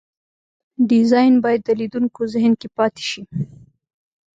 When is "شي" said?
3.09-3.23